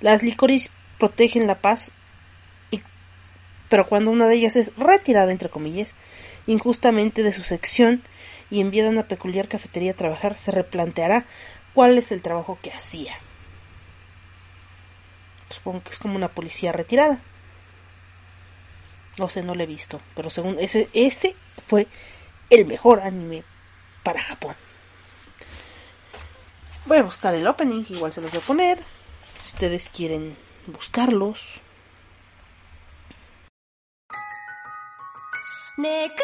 [0.00, 1.90] las licoris protegen la paz,
[3.72, 5.94] pero cuando una de ellas es retirada, entre comillas,
[6.44, 8.02] injustamente de su sección
[8.50, 11.24] y enviada a una peculiar cafetería a trabajar, se replanteará
[11.72, 13.14] cuál es el trabajo que hacía.
[15.48, 17.22] Supongo que es como una policía retirada.
[19.16, 21.34] No sé, no lo he visto, pero según ese, ese
[21.66, 21.86] fue
[22.50, 23.42] el mejor anime
[24.02, 24.54] para Japón.
[26.84, 28.78] Voy a buscar el opening, igual se los voy a poner.
[29.40, 31.62] Si ustedes quieren buscarlos.
[35.78, 36.20] ねくった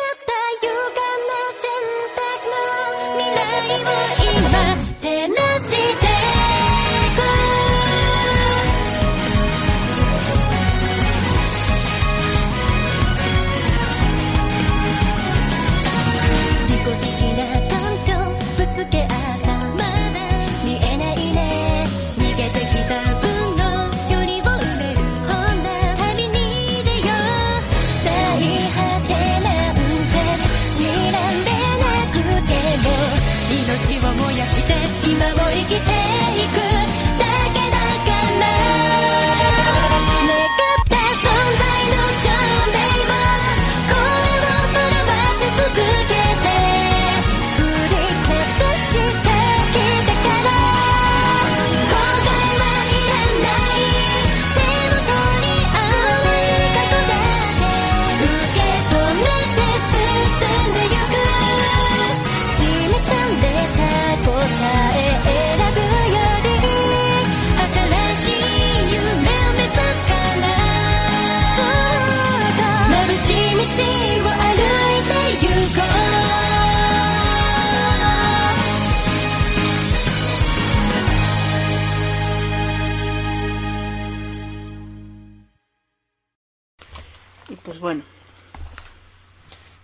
[0.61, 1.73] 歪んだ選
[2.17, 3.41] 択の未来
[3.81, 6.08] を今照らして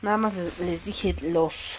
[0.05, 1.79] Nada más les, dije los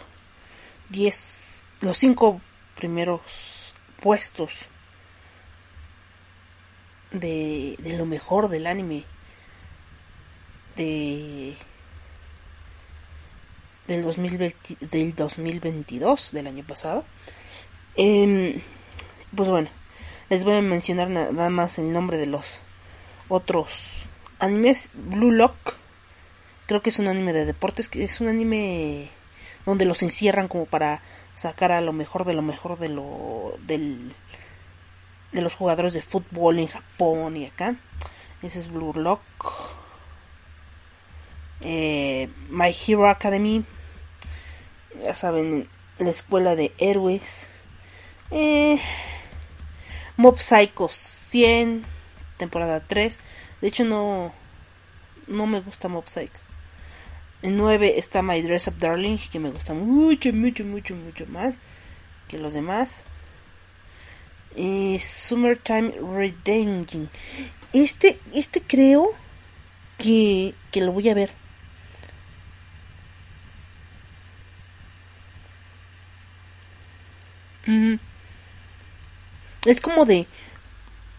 [0.90, 2.42] 10, los 5
[2.76, 4.68] primeros puestos
[7.12, 9.04] de, de lo mejor del anime
[10.76, 11.56] de
[13.88, 17.06] del 2020, del 2022 del año pasado.
[17.96, 18.60] Em,
[19.36, 19.70] pues bueno,
[20.30, 22.62] les voy a mencionar na- nada más el nombre de los
[23.30, 24.08] otros
[24.40, 24.90] animes.
[24.96, 25.56] Blue Lock,
[26.66, 29.10] creo que es un anime de deportes, que es un anime
[29.66, 31.02] donde los encierran como para
[31.34, 34.14] sacar a lo mejor de lo mejor de lo del
[35.32, 37.76] de los jugadores de fútbol en Japón y acá.
[38.42, 39.22] Ese es Blue Lock.
[41.62, 43.66] Eh, My Hero Academy.
[45.04, 47.50] Ya saben, la escuela de héroes.
[48.32, 48.80] Eh,
[50.16, 51.84] Mob Psycho 100,
[52.38, 53.20] temporada 3.
[53.60, 54.34] De hecho, no,
[55.28, 56.45] no me gusta Mob Psycho.
[57.46, 61.60] En 9 está My Dress Up Darling, que me gusta mucho, mucho, mucho, mucho más
[62.28, 63.06] que los demás.
[64.56, 67.08] Y Summertime Redemption.
[67.72, 69.12] Este, este creo
[70.00, 71.34] que, que lo voy a ver.
[79.68, 80.26] Es como de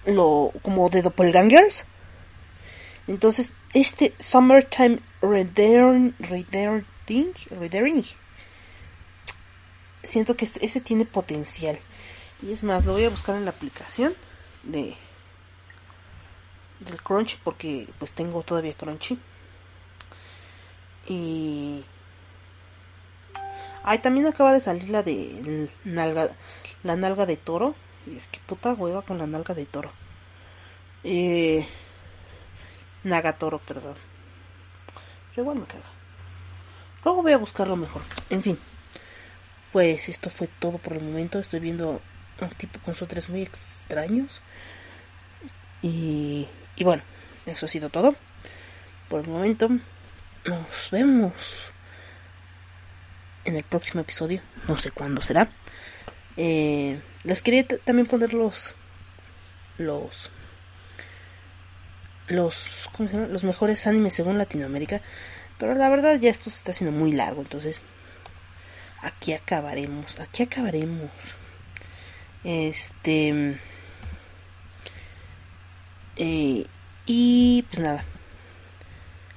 [0.07, 1.85] lo como de doppelgangers.
[3.07, 4.99] Entonces, este Summertime
[5.29, 6.85] Redern Redering
[7.51, 8.05] Redering
[10.03, 11.79] siento que este- ese tiene potencial.
[12.43, 14.15] Y es más, lo voy a buscar en la aplicación
[14.63, 14.97] de
[16.81, 19.19] del Crunchy porque pues tengo todavía Crunchy.
[21.09, 21.85] Y
[23.89, 26.29] Ay, también acaba de salir la de nalga,
[26.83, 27.77] la nalga de toro.
[28.05, 29.93] Y qué puta hueva con la nalga de toro.
[31.05, 31.65] Eh,
[33.05, 33.97] Nagatoro, perdón.
[35.37, 35.85] Pero igual me caga.
[37.05, 38.01] Luego voy a buscarlo mejor.
[38.31, 38.59] En fin.
[39.71, 41.39] Pues esto fue todo por el momento.
[41.39, 42.01] Estoy viendo
[42.41, 44.41] un tipo con suéteres muy extraños.
[45.83, 47.03] Y, y bueno,
[47.45, 48.17] eso ha sido todo.
[49.11, 49.69] Por el momento,
[50.47, 51.67] nos vemos
[53.45, 54.41] en el próximo episodio.
[54.67, 55.51] No sé cuándo será.
[56.39, 58.75] Eh, les quería también poner los
[59.77, 60.31] los
[62.29, 62.91] los
[63.31, 65.01] los mejores animes según Latinoamérica
[65.59, 67.83] pero la verdad ya esto se está haciendo muy largo entonces
[69.03, 71.11] aquí acabaremos aquí acabaremos
[72.45, 73.59] Este.
[76.17, 76.67] eh,
[77.07, 78.05] y pues nada.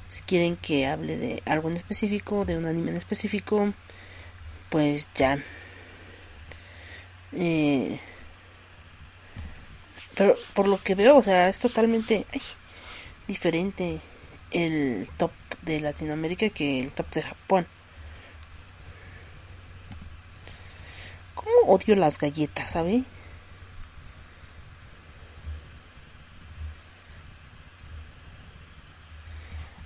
[0.07, 3.73] Si quieren que hable de algo en específico, de un anime en específico,
[4.69, 5.37] pues ya.
[7.33, 7.99] Eh,
[10.15, 12.41] pero por lo que veo, o sea, es totalmente ay,
[13.29, 14.01] diferente
[14.49, 17.67] el top de Latinoamérica que el top de Japón.
[21.35, 23.03] ¿Cómo odio las galletas, sabe?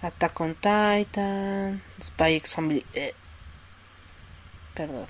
[0.02, 3.14] Attack on Titan, Spy X Family, eh,
[4.74, 5.08] perdón,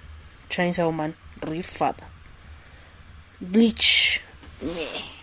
[0.50, 2.10] Chainsaw Man, rifada.
[3.40, 4.22] Bleach,
[4.62, 5.23] meh.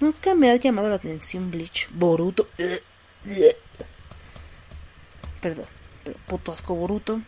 [0.00, 1.88] Nunca me ha llamado la atención Bleach.
[1.92, 2.48] Boruto,
[5.40, 5.66] perdón,
[6.02, 7.20] pero puto asco Boruto.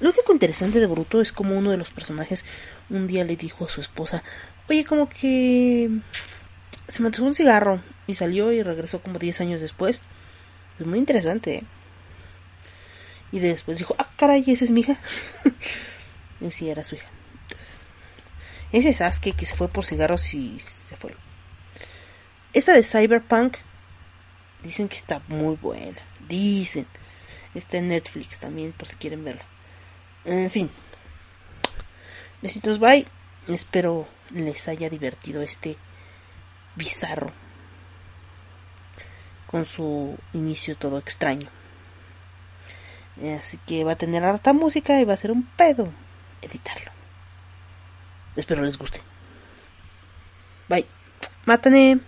[0.00, 2.44] Lo único interesante de Boruto es como uno de los personajes
[2.90, 4.22] un día le dijo a su esposa,
[4.68, 5.90] oye, como que
[6.88, 10.00] se me un cigarro y salió y regresó como 10 años después.
[10.78, 11.56] Es muy interesante.
[11.56, 11.64] ¿eh?
[13.30, 14.98] Y después dijo, ah, caray, esa es mi hija.
[16.40, 17.08] y sí, era su hija.
[17.42, 17.74] Entonces,
[18.72, 21.14] ese Sasuke que se fue por cigarros y se fue.
[22.58, 23.56] Esa de Cyberpunk,
[24.64, 26.00] dicen que está muy buena.
[26.26, 26.88] Dicen.
[27.54, 29.44] Está en Netflix también, por si quieren verla.
[30.24, 30.68] En fin.
[32.42, 33.06] Besitos, bye.
[33.46, 35.76] Espero les haya divertido este
[36.74, 37.32] bizarro.
[39.46, 41.48] Con su inicio todo extraño.
[43.38, 45.92] Así que va a tener harta música y va a ser un pedo
[46.42, 46.90] editarlo.
[48.34, 49.00] Espero les guste.
[50.68, 50.86] Bye.
[51.46, 52.07] Mátane.